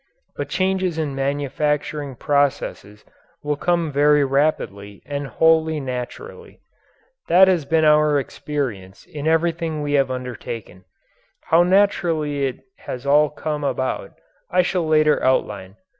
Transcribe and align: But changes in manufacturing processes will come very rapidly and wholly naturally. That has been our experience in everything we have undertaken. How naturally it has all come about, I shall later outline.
But 0.35 0.49
changes 0.49 0.97
in 0.97 1.13
manufacturing 1.13 2.15
processes 2.15 3.05
will 3.43 3.55
come 3.55 3.91
very 3.91 4.23
rapidly 4.25 5.03
and 5.05 5.27
wholly 5.27 5.79
naturally. 5.79 6.59
That 7.27 7.47
has 7.47 7.65
been 7.65 7.85
our 7.85 8.17
experience 8.17 9.05
in 9.05 9.27
everything 9.27 9.83
we 9.83 9.93
have 9.93 10.09
undertaken. 10.09 10.85
How 11.43 11.61
naturally 11.61 12.47
it 12.47 12.61
has 12.77 13.05
all 13.05 13.29
come 13.29 13.63
about, 13.63 14.13
I 14.49 14.63
shall 14.63 14.87
later 14.87 15.21
outline. 15.23 15.75